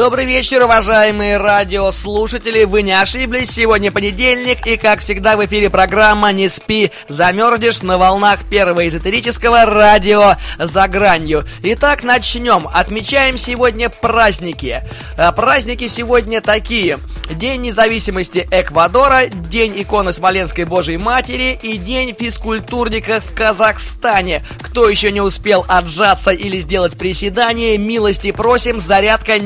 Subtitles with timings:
[0.00, 2.64] Добрый вечер, уважаемые радиослушатели.
[2.64, 7.98] Вы не ошиблись, сегодня понедельник, и как всегда в эфире программа «Не спи, замерзнешь» на
[7.98, 11.44] волнах первого эзотерического радио «За гранью».
[11.62, 12.66] Итак, начнем.
[12.72, 14.82] Отмечаем сегодня праздники.
[15.18, 16.98] А, праздники сегодня такие.
[17.30, 24.42] День независимости Эквадора, День иконы Смоленской Божьей Матери и День физкультурника в Казахстане.
[24.62, 29.38] Кто еще не успел отжаться или сделать приседание, милости просим, зарядка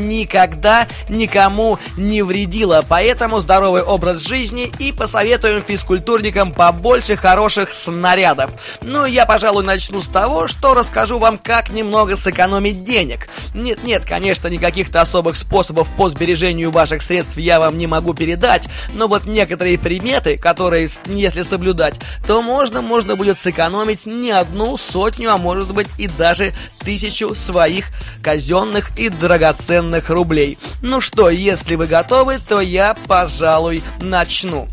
[0.45, 2.85] никогда никому не вредила.
[2.87, 8.51] Поэтому здоровый образ жизни и посоветуем физкультурникам побольше хороших снарядов.
[8.83, 13.29] Ну, я, пожалуй, начну с того, что расскажу вам, как немного сэкономить денег.
[13.55, 19.09] Нет-нет, конечно, никаких-то особых способов по сбережению ваших средств я вам не могу передать, но
[19.09, 21.95] вот некоторые приметы, которые, если соблюдать,
[22.27, 27.87] то можно, можно будет сэкономить не одну сотню, а может быть и даже тысячу своих
[28.23, 30.34] казенных и драгоценных рублей.
[30.83, 34.69] Ну что, если вы готовы, то я, пожалуй, начну.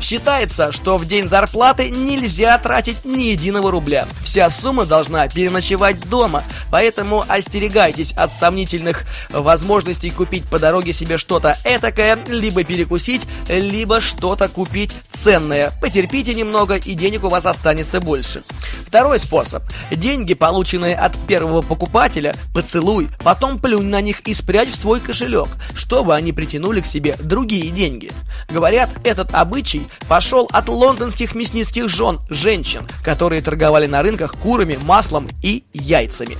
[0.00, 4.06] Считается, что в день зарплаты нельзя тратить ни единого рубля.
[4.24, 11.56] Вся сумма должна переночевать дома, поэтому остерегайтесь от сомнительных возможностей купить по дороге себе что-то
[11.64, 15.72] этакое, либо перекусить, либо что-то купить ценное.
[15.80, 18.42] Потерпите немного, и денег у вас останется больше.
[18.86, 19.62] Второй способ.
[19.90, 25.48] Деньги, полученные от первого покупателя, поцелуй, потом плюнь на них и спрячь в свой кошелек,
[25.74, 28.12] чтобы они притянули к себе другие деньги.
[28.48, 35.28] Говорят, этот обычай пошел от лондонских мясницких жен, женщин, которые торговали на рынках курами, маслом
[35.42, 36.36] и яйцами.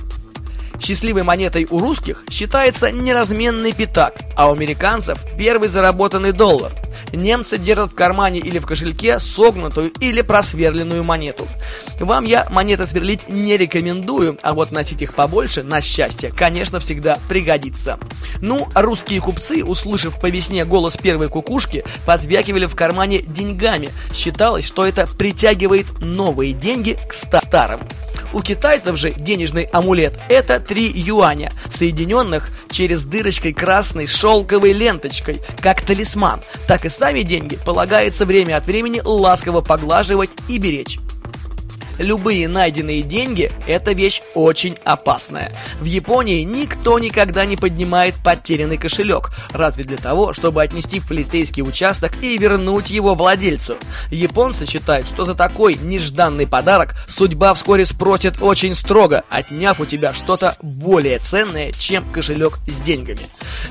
[0.79, 6.71] Счастливой монетой у русских считается неразменный пятак, а у американцев первый заработанный доллар.
[7.13, 11.47] Немцы держат в кармане или в кошельке согнутую или просверленную монету.
[11.99, 17.19] Вам я монеты сверлить не рекомендую, а вот носить их побольше, на счастье, конечно, всегда
[17.29, 17.99] пригодится.
[18.41, 23.89] Ну, русские купцы, услышав по весне голос первой кукушки, позвякивали в кармане деньгами.
[24.13, 27.81] Считалось, что это притягивает новые деньги к старым.
[28.33, 35.81] У китайцев же денежный амулет– это 3 юаня, соединенных через дырочкой красной шелковой ленточкой, как
[35.81, 36.41] талисман.
[36.67, 40.99] Так и сами деньги полагается время от времени ласково поглаживать и беречь.
[41.97, 45.51] Любые найденные деньги– это вещь очень опасная.
[45.79, 51.63] В Японии никто никогда не поднимает потерянный кошелек, разве для того, чтобы отнести в полицейский
[51.63, 53.77] участок и вернуть его владельцу.
[54.11, 60.13] Японцы считают, что за такой нежданный подарок судьба вскоре спросит очень строго, отняв у тебя
[60.13, 63.21] что-то более ценное, чем кошелек с деньгами.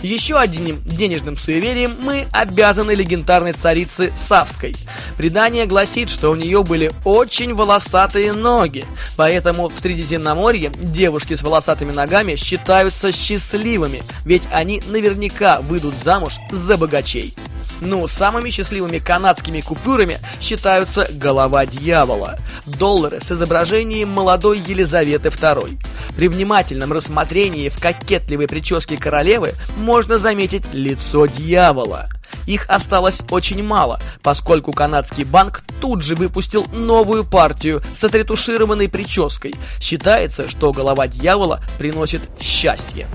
[0.02, 4.74] Еще одним денежным суеверием мы обязаны легендарной царице Савской.
[5.16, 8.84] Предание гласит, что у нее были очень волосатые волосатые ноги.
[9.16, 16.76] Поэтому в Средиземноморье девушки с волосатыми ногами считаются счастливыми, ведь они наверняка выйдут замуж за
[16.76, 17.34] богачей.
[17.80, 22.38] Ну, самыми счастливыми канадскими купюрами считаются голова дьявола.
[22.64, 25.78] Доллары с изображением молодой Елизаветы II.
[26.16, 32.08] При внимательном рассмотрении в кокетливой прическе королевы можно заметить лицо дьявола.
[32.46, 39.54] Их осталось очень мало, поскольку канадский банк тут же выпустил новую партию с отретушированной прической.
[39.80, 43.06] Считается, что голова дьявола приносит счастье.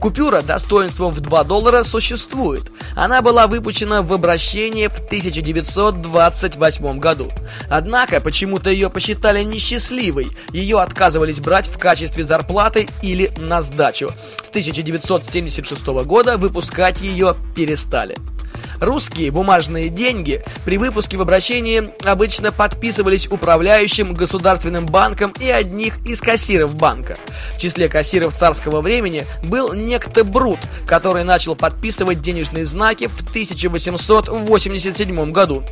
[0.00, 2.72] Купюра достоинством в 2 доллара существует.
[2.94, 7.30] Она была выпущена в обращение в 1928 году.
[7.70, 10.28] Однако почему-то ее посчитали несчастливой.
[10.52, 14.12] Ее отказывались брать в качестве зарплаты или на сдачу.
[14.42, 18.16] С 1976 года выпускать ее перестали.
[18.80, 26.20] Русские бумажные деньги при выпуске в обращении обычно подписывались управляющим государственным банком и одних из
[26.20, 27.16] кассиров банка.
[27.56, 35.32] В числе кассиров царского времени был некто Брут, который начал подписывать денежные знаки в 1887
[35.32, 35.64] году.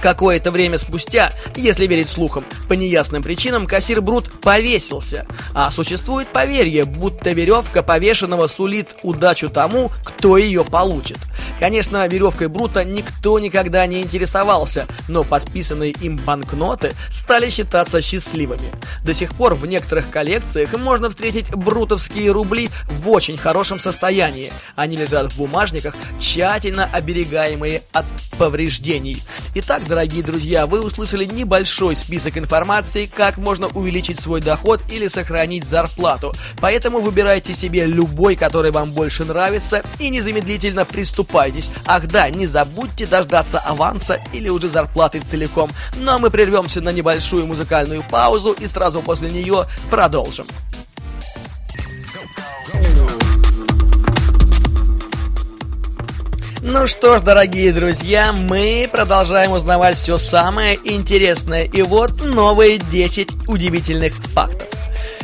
[0.00, 5.26] Какое-то время спустя, если верить слухам, по неясным причинам кассир Брут повесился.
[5.54, 11.18] А существует поверье, будто веревка повешенного сулит удачу тому, кто ее получит.
[11.58, 18.70] Конечно, веревкой Брута никто никогда не интересовался, но подписанные им банкноты стали считаться счастливыми.
[19.04, 24.52] До сих пор в некоторых коллекциях можно встретить брутовские рубли в очень хорошем состоянии.
[24.76, 28.06] Они лежат в бумажниках, тщательно оберегаемые от
[28.38, 29.22] повреждений.
[29.56, 35.64] Итак, дорогие друзья, вы услышали небольшой список информации, как можно увеличить свой доход или сохранить
[35.64, 36.32] зарплату.
[36.60, 41.70] Поэтому выбирайте себе любой, который вам больше нравится, и незамедлительно приступайтесь.
[41.86, 45.70] Ах да, не забудьте дождаться аванса или уже зарплаты целиком.
[45.96, 50.46] Но ну, а мы прервемся на небольшую музыкальную паузу и сразу после нее продолжим.
[56.70, 61.64] Ну что ж, дорогие друзья, мы продолжаем узнавать все самое интересное.
[61.64, 64.68] И вот новые 10 удивительных фактов.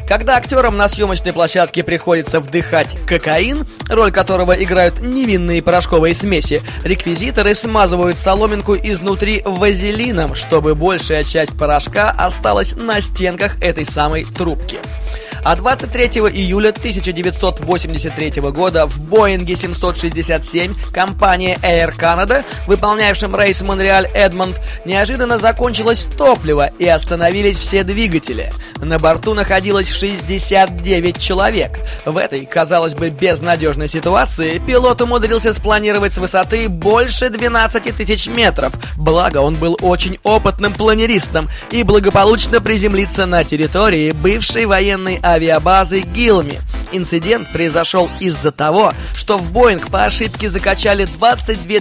[0.08, 7.54] Когда актерам на съемочной площадке приходится вдыхать кокаин, роль которого играют невинные порошковые смеси, реквизиторы
[7.54, 14.78] смазывают соломинку изнутри вазелином, чтобы большая часть порошка осталась на стенках этой самой трубки.
[15.44, 25.38] А 23 июля 1983 года в Боинге 767 компания Air Canada, выполнявшем рейс Монреаль-Эдмонд, неожиданно
[25.38, 28.50] закончилось топливо и остановились все двигатели.
[28.78, 31.78] На борту находилось 69 человек.
[32.06, 38.72] В этой, казалось бы, безнадежной ситуации пилот умудрился спланировать с высоты больше 12 тысяч метров.
[38.96, 46.00] Благо, он был очень опытным планеристом и благополучно приземлиться на территории бывшей военной авиации авиабазы
[46.00, 46.60] Гилми.
[46.92, 51.80] Инцидент произошел из-за того, что в Боинг по ошибке закачали 22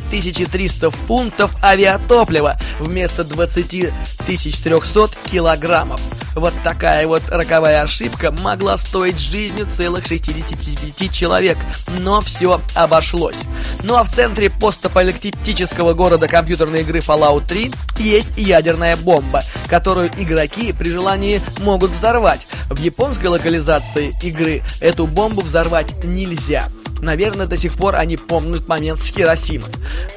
[0.52, 3.92] 300 фунтов авиатоплива вместо 20
[4.26, 6.02] 300 килограммов.
[6.36, 11.58] Вот такая вот роковая ошибка могла стоить жизнью целых 65 человек,
[12.00, 13.38] но все обошлось.
[13.84, 20.74] Ну а в центре постапокалиптического города компьютерной игры Fallout 3 есть ядерная бомба, которую игроки
[20.74, 22.48] при желании могут взорвать.
[22.70, 26.70] В японской локализации игры эту бомбу взорвать нельзя.
[27.04, 29.70] Наверное, до сих пор они помнят момент с Хиросимой.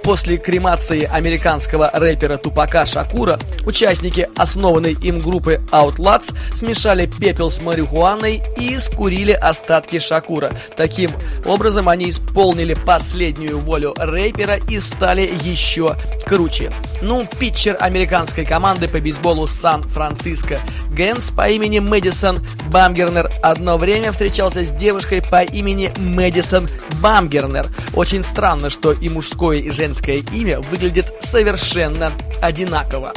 [0.03, 8.41] После кремации американского рэпера Тупака Шакура, участники основанной им группы Outlats смешали пепел с марихуаной
[8.56, 10.53] и скурили остатки Шакура.
[10.77, 11.11] Таким
[11.44, 16.73] образом, они исполнили последнюю волю рэпера и стали еще круче.
[17.03, 20.61] Ну, питчер американской команды по бейсболу Сан-Франциско
[20.97, 22.41] Гэнс по имени Мэдисон
[22.71, 26.69] Бамгернер одно время встречался с девушкой по имени Мэдисон
[27.00, 27.67] Бамгернер.
[27.94, 33.12] Очень странно, что и мужское, и женское имя выглядят совершенно одинаково.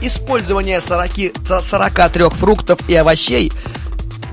[0.00, 1.10] Использование 40,
[1.62, 3.52] 43 фруктов и овощей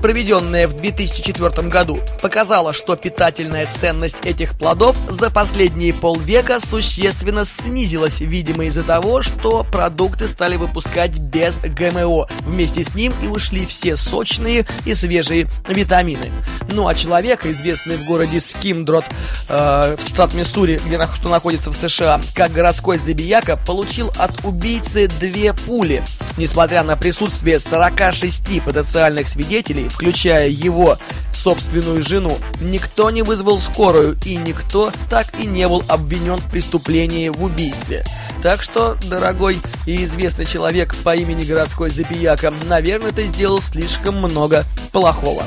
[0.02, 8.20] проведенная в 2004 году, показала, что питательная ценность этих плодов за последние полвека существенно снизилась,
[8.20, 12.26] видимо из-за того, что продукты стали выпускать без ГМО.
[12.40, 16.32] Вместе с ним и ушли все сочные и свежие витамины.
[16.72, 19.04] Ну а человек, известный в городе Скимдрот,
[19.48, 25.08] э, в штат Миссури, где что находится в США, как городской забияка, получил от убийцы
[25.20, 26.02] две пули.
[26.36, 30.98] Несмотря на присутствие 46 потенциальных свидетелей, включая его
[31.32, 37.28] собственную жену, никто не вызвал скорую и никто так и не был обвинен в преступлении
[37.28, 38.04] в убийстве.
[38.42, 44.64] Так что, дорогой и известный человек по имени городской Запияка, наверное, ты сделал слишком много
[44.90, 45.44] плохого.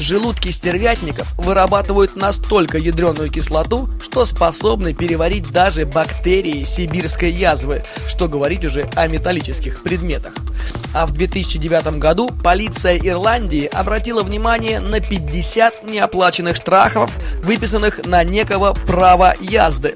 [0.00, 8.64] Желудки стервятников вырабатывают настолько ядреную кислоту, что способны переварить даже бактерии сибирской язвы, что говорить
[8.64, 10.32] уже о металлических предметах.
[10.94, 17.10] А в 2009 году полиция Ирландии обратила внимание на 50 неоплаченных штрафов,
[17.42, 19.94] выписанных на некого права язды.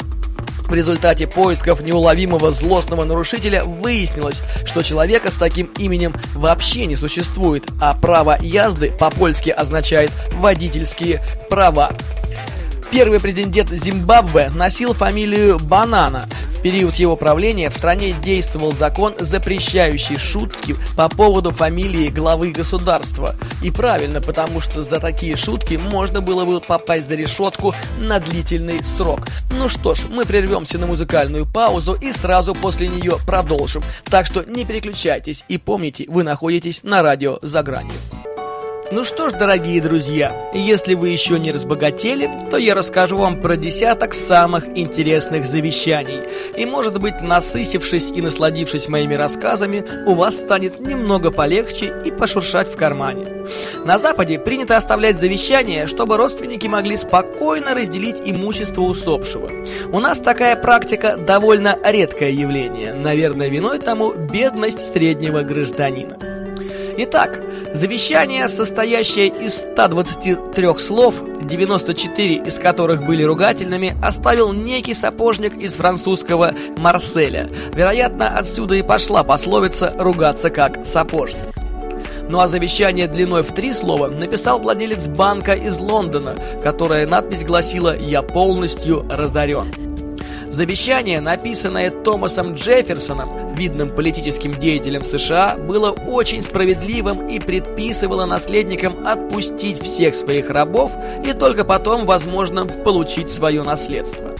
[0.66, 7.64] В результате поисков неуловимого злостного нарушителя выяснилось, что человека с таким именем вообще не существует,
[7.80, 11.92] а право язды по-польски означает «водительские права».
[12.94, 16.28] Первый президент Зимбабве носил фамилию Банана.
[16.56, 23.34] В период его правления в стране действовал закон, запрещающий шутки по поводу фамилии главы государства.
[23.64, 28.80] И правильно, потому что за такие шутки можно было бы попасть за решетку на длительный
[28.84, 29.26] срок.
[29.58, 33.82] Ну что ж, мы прервемся на музыкальную паузу и сразу после нее продолжим.
[34.04, 37.90] Так что не переключайтесь и помните, вы находитесь на радио «За гранью».
[38.92, 43.56] Ну что ж, дорогие друзья, если вы еще не разбогатели, то я расскажу вам про
[43.56, 46.20] десяток самых интересных завещаний.
[46.54, 52.68] И может быть, насысившись и насладившись моими рассказами, у вас станет немного полегче и пошуршать
[52.68, 53.26] в кармане.
[53.86, 59.50] На Западе принято оставлять завещание, чтобы родственники могли спокойно разделить имущество усопшего.
[59.92, 62.92] У нас такая практика довольно редкое явление.
[62.92, 66.43] Наверное, виной тому бедность среднего гражданина.
[66.96, 67.40] Итак,
[67.72, 76.52] завещание, состоящее из 123 слов, 94 из которых были ругательными, оставил некий сапожник из французского
[76.76, 77.48] Марселя.
[77.74, 81.42] Вероятно, отсюда и пошла пословица «ругаться как сапожник».
[82.28, 87.96] Ну а завещание длиной в три слова написал владелец банка из Лондона, которая надпись гласила
[87.96, 89.93] «Я полностью разорен».
[90.54, 99.82] Завещание, написанное Томасом Джефферсоном, видным политическим деятелем США, было очень справедливым и предписывало наследникам отпустить
[99.82, 100.92] всех своих рабов
[101.26, 104.30] и только потом, возможно, получить свое наследство.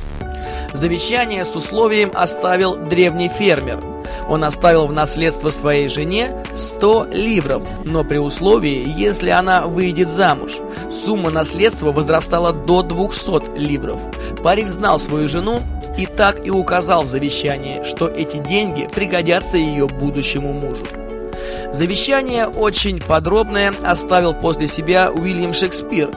[0.73, 3.80] Завещание с условием оставил древний фермер–
[4.28, 10.52] он оставил в наследство своей жене 100 ливров, но при условии, если она выйдет замуж.
[10.90, 14.00] Сумма наследства возрастала до 200 ливров.
[14.42, 15.62] Парень знал свою жену
[15.97, 20.85] и так и указал в завещании, что эти деньги пригодятся ее будущему мужу.
[21.73, 26.11] Завещание очень подробное оставил после себя Уильям Шекспир,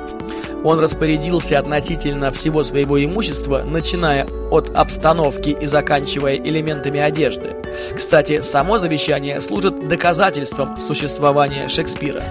[0.64, 7.56] он распорядился относительно всего своего имущества, начиная от обстановки и заканчивая элементами одежды.
[7.96, 12.24] Кстати, само завещание служит доказательством существования Шекспира.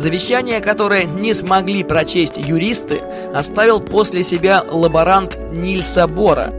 [0.00, 3.02] Завещание, которое не смогли прочесть юристы,
[3.34, 6.54] оставил после себя лаборант Нильса Бора.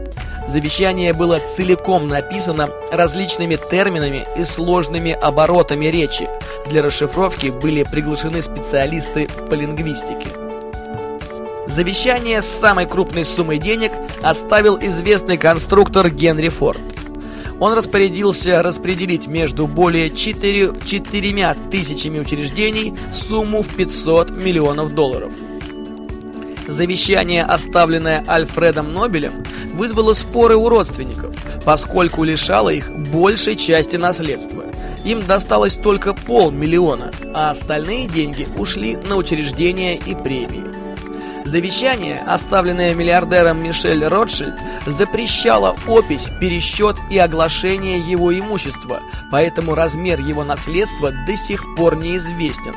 [0.46, 6.28] Завещание было целиком написано различными терминами и сложными оборотами речи.
[6.68, 10.28] Для расшифровки были приглашены специалисты по лингвистике.
[11.66, 13.90] Завещание с самой крупной суммой денег
[14.22, 16.91] оставил известный конструктор Генри Форд.
[17.62, 25.32] Он распорядился распределить между более 4, 4 тысячами учреждений сумму в 500 миллионов долларов.
[26.66, 34.64] Завещание, оставленное Альфредом Нобелем, вызвало споры у родственников, поскольку лишало их большей части наследства.
[35.04, 40.71] Им досталось только полмиллиона, а остальные деньги ушли на учреждения и премии.
[41.44, 44.54] Завещание, оставленное миллиардером Мишель Ротшильд,
[44.86, 52.74] запрещало опись, пересчет и оглашение его имущества, поэтому размер его наследства до сих пор неизвестен.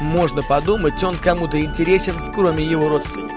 [0.00, 3.34] Можно подумать, он кому-то интересен, кроме его родственников.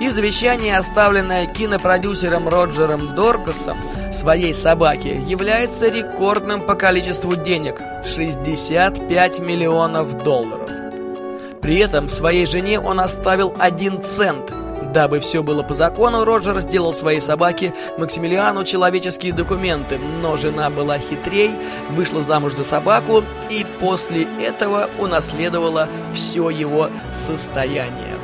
[0.00, 3.78] И завещание, оставленное кинопродюсером Роджером Доркасом
[4.12, 10.75] своей собаке, является рекордным по количеству денег– 65 миллионов долларов.
[11.66, 14.52] При этом своей жене он оставил один цент.
[14.94, 21.00] Дабы все было по закону, Роджер сделал своей собаке Максимилиану человеческие документы, но жена была
[21.00, 21.50] хитрей,
[21.90, 28.14] вышла замуж за собаку и после этого унаследовала все его состояние.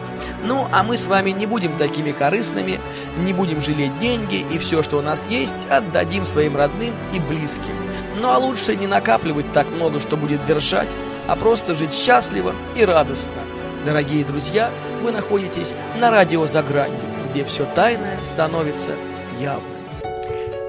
[0.47, 2.79] Ну, а мы с вами не будем такими корыстными,
[3.25, 7.75] не будем жалеть деньги и все, что у нас есть, отдадим своим родным и близким.
[8.21, 10.89] Ну, а лучше не накапливать так много, что будет держать,
[11.26, 13.33] а просто жить счастливо и радостно.
[13.85, 14.71] Дорогие друзья,
[15.02, 17.00] вы находитесь на радио «За гранью»,
[17.31, 18.93] где все тайное становится
[19.41, 19.73] явным.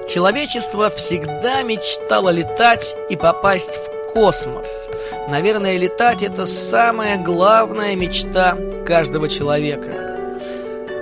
[0.08, 4.88] Человечество всегда мечтало летать и попасть в космос.
[5.28, 8.56] Наверное, летать– это самая главная мечта
[8.86, 10.18] каждого человека.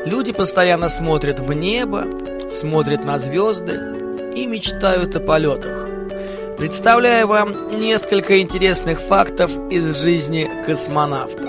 [0.06, 2.04] Люди постоянно смотрят в небо,
[2.50, 3.80] смотрят на звезды
[4.34, 5.81] и мечтают о полетах.
[6.56, 11.48] Представляю вам несколько интересных фактов из жизни космонавтов.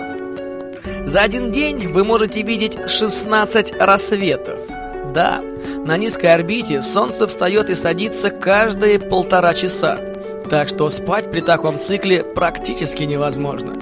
[1.05, 4.59] За один день вы можете видеть 16 рассветов.
[5.13, 5.41] Да,
[5.85, 9.97] на низкой орбите Солнце встает и садится каждые полтора часа.
[10.49, 13.73] Так что спать при таком цикле практически невозможно.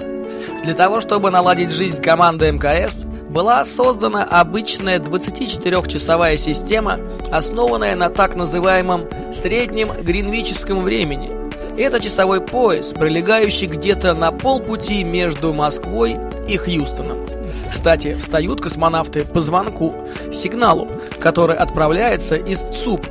[0.64, 8.36] Для того, чтобы наладить жизнь команды МКС, была создана обычная 24-часовая система, основанная на так
[8.36, 11.30] называемом среднем гринвическом времени.
[11.78, 17.26] Это часовой пояс, пролегающий где-то на полпути между Москвой и Хьюстоном.
[17.70, 19.94] Кстати, встают космонавты по звонку,
[20.30, 23.06] сигналу, который отправляется из ЦУП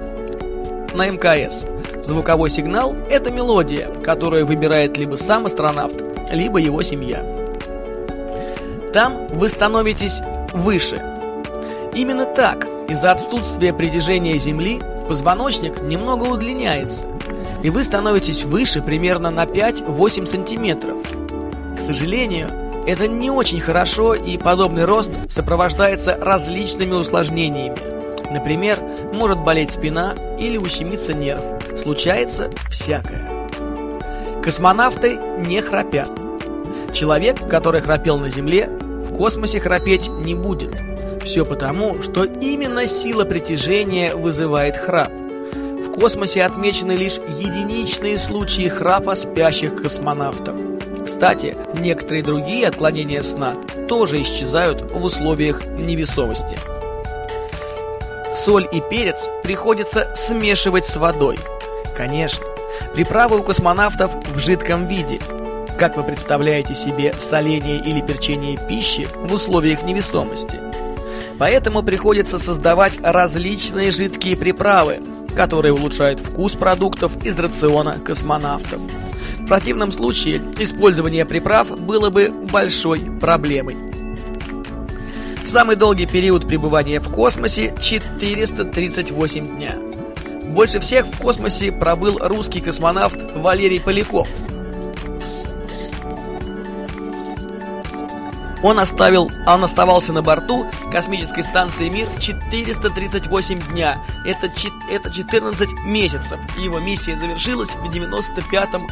[0.93, 1.65] на МКС.
[2.05, 7.40] Звуковой сигнал– это мелодия, которую выбирает либо сам астронавт, либо его семья.
[8.93, 10.21] Там вы становитесь
[10.53, 11.01] выше.
[11.93, 17.07] Именно так, из-за отсутствия притяжения Земли, позвоночник немного удлиняется,
[17.63, 20.97] и вы становитесь выше примерно на 5-8 сантиметров.
[21.77, 22.49] сожалению,
[22.85, 27.77] это не очень хорошо, и подобный рост сопровождается различными усложнениями.
[28.31, 28.79] Например,
[29.13, 31.41] может болеть спина или ущемиться нерв.
[31.77, 33.29] Случается всякое.
[34.41, 36.09] Космонавты не храпят.
[36.93, 38.69] Человек, который храпел на Земле,
[39.21, 40.75] космосе храпеть не будет.
[41.23, 45.11] Все потому, что именно сила притяжения вызывает храп.
[45.11, 50.55] В космосе отмечены лишь единичные случаи храпа спящих космонавтов.
[51.05, 53.53] Кстати, некоторые другие отклонения сна
[53.87, 56.57] тоже исчезают в условиях невесомости.
[58.33, 61.37] Соль и перец приходится смешивать с водой.
[61.95, 62.47] Конечно,
[62.95, 65.19] приправы у космонавтов в жидком виде.
[65.81, 70.59] Как вы представляете себе соление или перчение пищи в условиях невесомости?
[71.39, 74.99] Поэтому приходится создавать различные жидкие приправы,
[75.35, 78.79] которые улучшают вкус продуктов из рациона космонавтов.
[79.39, 83.75] В противном случае использование приправ было бы большой проблемой.
[85.43, 89.73] Самый долгий период пребывания в космосе– 438 дня.
[90.43, 94.27] Больше всех в космосе пробыл русский космонавт Валерий Поляков.
[98.63, 103.97] Он, оставил, он оставался на борту космической станции «Мир» 438 дня.
[104.23, 104.51] Это,
[104.89, 106.39] это 14 месяцев.
[106.57, 108.87] И его миссия завершилась в 95-м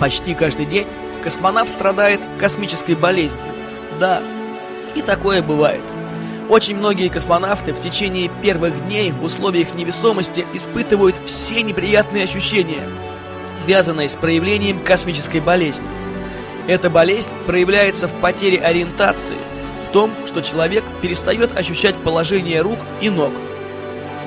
[0.00, 0.86] Почти каждый день
[1.22, 3.38] космонавт страдает космической болезнью.
[3.98, 4.22] Да,
[4.94, 5.82] и такое бывает.
[6.48, 12.82] Очень многие космонавты в течение первых дней в условиях невесомости испытывают все неприятные ощущения,
[13.60, 15.86] связанные с проявлением космической болезни.
[16.66, 19.36] Эта болезнь проявляется в потере ориентации,
[19.88, 23.32] в том, что человек перестает ощущать положение рук и ног.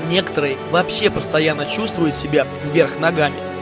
[0.10, 3.38] Некоторые вообще постоянно чувствуют себя вверх ногами–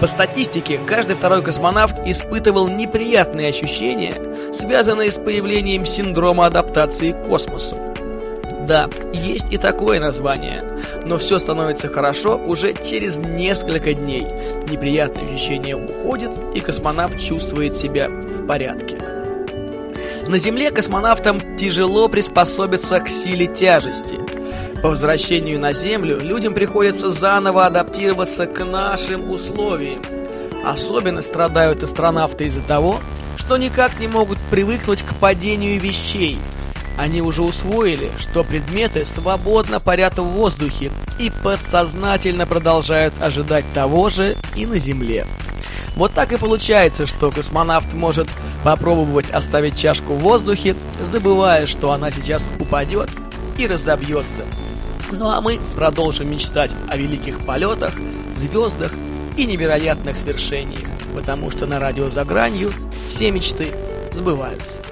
[0.00, 7.85] по статистике, каждый второй космонавт испытывал неприятные ощущения, связанные с появлением синдрома адаптации к космосу.
[8.66, 10.62] Да, есть и такое название,
[11.04, 14.26] но все становится хорошо уже через несколько дней.
[14.68, 18.98] Неприятные ощущения уходят, и космонавт чувствует себя в порядке.
[20.26, 24.18] На Земле космонавтам тяжело приспособиться к силе тяжести–
[24.82, 30.02] по возвращению на Землю людям приходится заново адаптироваться к нашим условиям.
[30.64, 33.00] Особенно страдают астронавты из-за того,
[33.36, 36.38] что никак не могут привыкнуть к падению вещей.
[36.96, 44.36] Они уже усвоили, что предметы свободно парят в воздухе и подсознательно продолжают ожидать того же
[44.54, 45.26] и на Земле.
[45.94, 48.28] Вот так и получается, что космонавт может
[48.64, 53.08] попробовать оставить чашку в воздухе, забывая, что она сейчас упадет
[53.58, 54.44] и разобьется.
[55.10, 57.94] Ну а мы продолжим мечтать о великих полетах,
[58.36, 58.92] звездах
[59.36, 62.72] и невероятных свершениях, потому что на радио «За гранью»
[63.08, 63.68] все мечты
[64.12, 64.85] сбываются.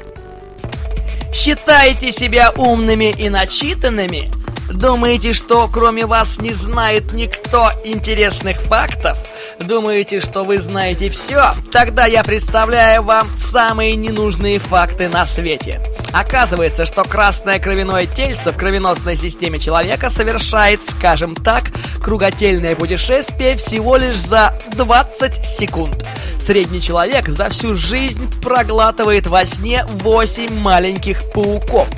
[1.35, 4.31] Считаете себя умными и начитанными?
[4.73, 9.19] Думаете, что кроме вас не знает никто интересных фактов?
[9.59, 11.55] Думаете, что вы знаете все?
[11.73, 15.81] Тогда я представляю вам самые ненужные факты на свете.
[16.15, 23.97] Оказывается, что красное кровяное тельце в кровеносной системе человека совершает, скажем так, круготельное путешествие всего
[23.97, 26.07] лишь за 20 секунд.
[26.39, 31.89] Средний человек за всю жизнь проглатывает во сне 8 маленьких пауков.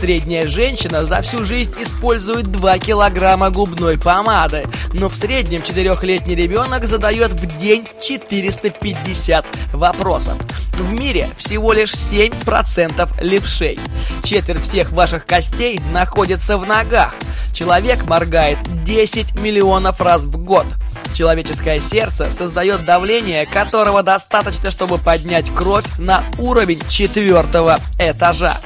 [0.00, 6.84] Средняя женщина за всю жизнь использует 2 килограмма губной помады, но в среднем 4-летний ребенок
[6.84, 10.34] задает в день 450 вопросов.
[10.74, 13.80] В мире всего лишь 7% левшей.
[14.22, 17.14] Четверть всех ваших костей находится в ногах.
[17.52, 20.66] Человек моргает 10 миллионов раз в год.
[21.12, 28.60] Человеческое сердце создает давление, которого достаточно, чтобы поднять кровь на уровень четвертого этажа.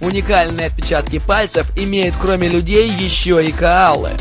[0.00, 4.12] Уникальные отпечатки пальцев имеют кроме людей еще и коалы.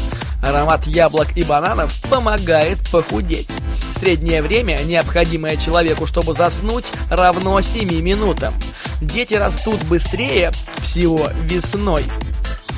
[0.42, 3.48] Аромат яблок и бананов помогает похудеть.
[4.00, 8.54] Среднее время, необходимое человеку, чтобы заснуть, равно 7 минутам.
[9.02, 12.04] Дети растут быстрее всего весной.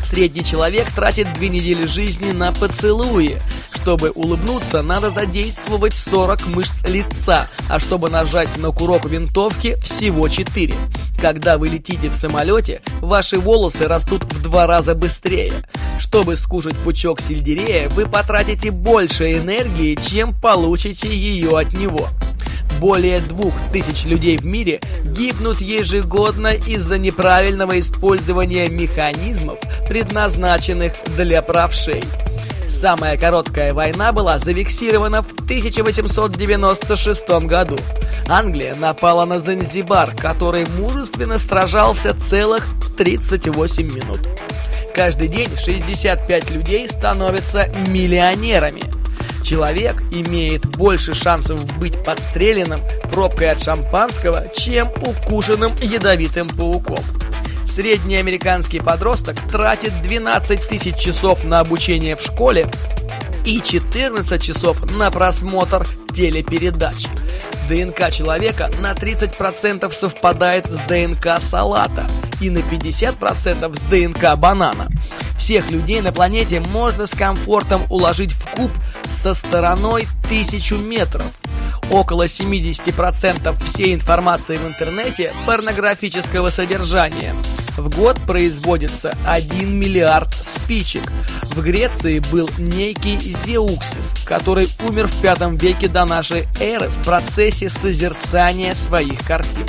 [0.09, 3.37] Средний человек тратит две недели жизни на поцелуи.
[3.71, 10.73] Чтобы улыбнуться, надо задействовать 40 мышц лица, а чтобы нажать на курок винтовки, всего 4.
[11.21, 15.53] Когда вы летите в самолете, ваши волосы растут в два раза быстрее.
[15.99, 22.07] Чтобы скушать пучок сельдерея, вы потратите больше энергии, чем получите ее от него.
[22.79, 32.03] Более двух тысяч людей в мире гибнут ежегодно из-за неправильного использования механизмов, предназначенных для правшей.
[32.69, 37.77] Самая короткая война была зафиксирована в 1896 году.
[38.27, 44.29] Англия напала на Занзибар, который мужественно сражался целых 38 минут.
[44.95, 48.83] Каждый день 65 людей становятся миллионерами.
[49.43, 57.03] Человек имеет больше шансов быть подстреленным пробкой от шампанского, чем укушенным ядовитым пауком.
[57.79, 62.69] Средний американский подросток тратит 12 тысяч часов на обучение в школе
[63.45, 67.05] и 14 часов на просмотр телепередач.
[67.69, 72.05] ДНК человека на 30% совпадает с ДНК салата
[72.41, 74.89] и на 50% с ДНК банана.
[75.37, 78.71] Всех людей на планете можно с комфортом уложить в куб
[79.09, 81.31] со стороной 1000 метров.
[81.89, 87.33] Около 70% всей информации в интернете порнографического содержания–
[87.77, 91.03] в год производится 1 миллиард спичек.
[91.43, 97.69] В Греции был некий Зеуксис, который умер в пятом веке до нашей эры в процессе
[97.69, 99.67] созерцания своих картин.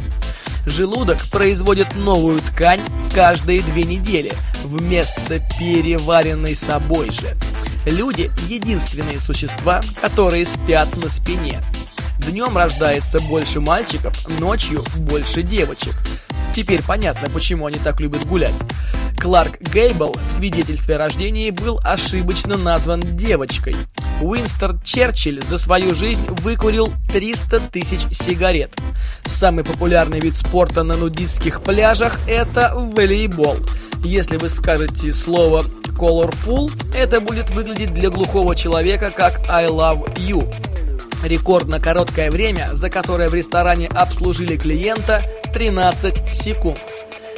[0.66, 2.80] Желудок производит новую ткань
[3.14, 4.32] каждые две недели
[4.62, 7.36] вместо переваренной собой же.
[7.86, 11.60] Люди– единственные существа, которые спят на спине.
[12.18, 15.94] Днем рождается больше мальчиков, ночью больше девочек.
[16.54, 18.54] Теперь понятно, почему они так любят гулять.
[19.18, 23.76] Кларк Гейбл в свидетельстве о рождении был ошибочно назван девочкой.
[24.22, 28.74] Уинстон Черчилль за свою жизнь выкурил 300 тысяч сигарет.
[29.26, 33.58] Самый популярный вид спорта на нудистских пляжах– это волейбол.
[34.02, 35.66] Если вы скажете слово
[35.98, 40.50] colorful, это будет выглядеть для глухого человека как I love you.
[41.22, 46.78] Рекордно короткое время, за которое в ресторане обслужили клиента– 13 секунд.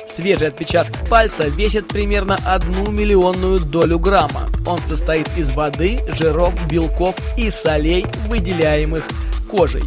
[0.07, 4.49] Свежий отпечаток пальца весит примерно одну миллионную долю грамма.
[4.67, 9.05] Он состоит из воды, жиров, белков и солей, выделяемых
[9.51, 9.85] кожей.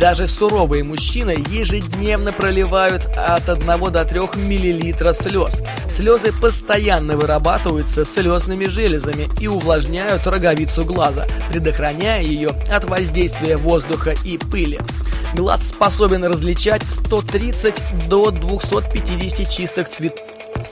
[0.00, 5.62] Даже суровые мужчины ежедневно проливают от 1 до 3 мл слез.
[5.90, 14.38] Слезы постоянно вырабатываются слезными железами и увлажняют роговицу глаза, предохраняя ее от воздействия воздуха и
[14.38, 14.80] пыли.
[15.34, 20.16] Глаз способен различать 130 до 250 чистых цвет...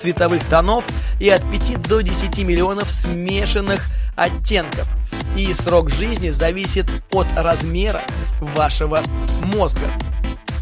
[0.00, 0.84] цветовых тонов
[1.20, 3.82] и от 5 до 10 миллионов смешанных
[4.16, 4.88] оттенков
[5.36, 8.02] и срок жизни зависит от размера
[8.40, 9.02] вашего
[9.44, 9.88] мозга.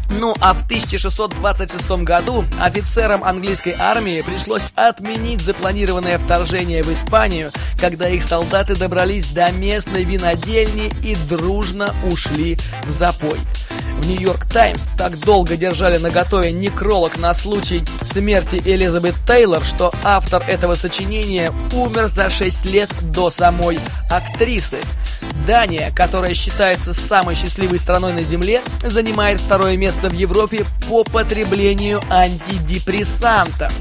[0.09, 8.09] Ну а в 1626 году офицерам английской армии пришлось отменить запланированное вторжение в Испанию, когда
[8.09, 13.39] их солдаты добрались до местной винодельни и дружно ушли в запой.
[13.97, 19.91] В Нью-Йорк Таймс так долго держали на готове некролог на случай смерти Элизабет Тейлор, что
[20.03, 24.79] автор этого сочинения умер за 6 лет до самой актрисы.
[25.45, 32.01] Дания, которая считается самой счастливой страной на Земле, занимает второе место в Европе по потреблению
[32.09, 33.73] антидепрессантов.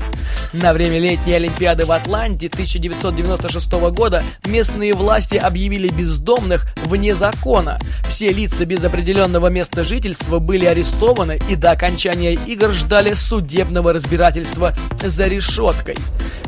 [0.52, 7.78] На время летней Олимпиады в Атланте 1996 года местные власти объявили бездомных вне закона.
[8.08, 14.74] Все лица без определенного места жительства были арестованы и до окончания игр ждали судебного разбирательства
[15.02, 15.96] за решеткой.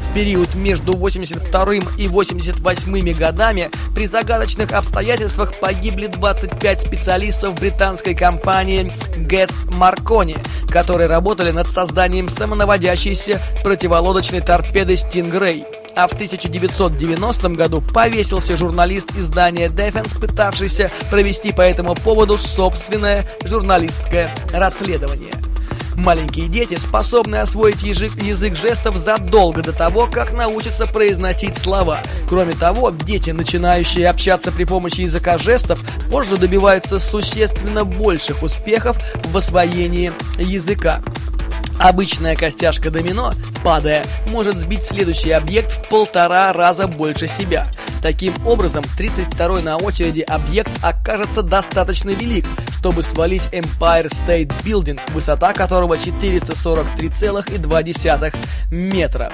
[0.08, 8.90] В период между 82 и 88 годами при загадочных обстоятельствах погибли 25 специалистов британской компании
[9.16, 10.38] Getz Marconi,
[10.70, 13.40] которые работали над созданием самонаводящейся
[13.88, 15.64] противолодочной торпеды Stingray
[15.96, 24.30] а в 1990 году повесился журналист издания Defense, пытавшийся провести по этому поводу собственное журналистское
[24.52, 25.32] расследование.
[25.96, 31.98] Маленькие дети способны освоить язык, язык жестов задолго до того, как научатся произносить слова.
[32.28, 35.80] Кроме того, дети, начинающие общаться при помощи языка жестов,
[36.12, 41.00] позже добиваются существенно больших успехов в освоении языка.
[41.78, 47.68] Обычная костяшка домино, падая, может сбить следующий объект в полтора раза больше себя.
[48.02, 52.44] Таким образом, 32 на очереди объект окажется достаточно велик,
[52.78, 58.34] чтобы свалить Empire State Building, высота которого 443,2
[58.70, 59.32] метра.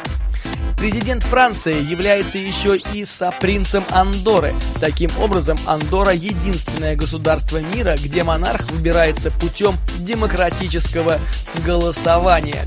[0.77, 4.53] Президент Франции является еще и сопринцем Андоры.
[4.81, 11.19] Таким образом, Андора единственное государство мира, где монарх выбирается путем демократического
[11.65, 12.67] голосования.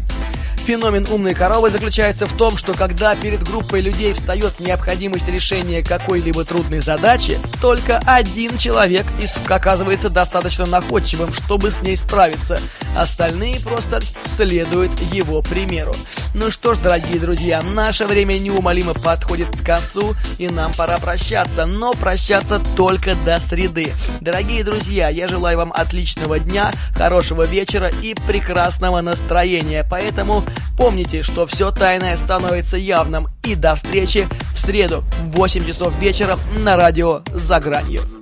[0.68, 6.44] Феномен умной коровы заключается в том, что когда перед группой людей встает необходимость решения какой-либо
[6.44, 9.06] трудной задачи, только один человек
[9.48, 12.60] оказывается достаточно находчивым, чтобы с ней справиться.
[12.98, 15.96] Остальные просто следуют его примеру.
[16.34, 21.66] Ну что ж, дорогие друзья, наше время неумолимо подходит к концу, и нам пора прощаться,
[21.66, 23.94] но прощаться только до среды.
[24.20, 29.88] Дорогие друзья, я желаю вам отличного дня, хорошего вечера и прекрасного настроения.
[29.90, 30.44] Поэтому
[30.78, 33.28] помните, что все тайное становится явным.
[33.44, 38.17] И до встречи в среду в 8 часов вечера на радио «За гранью».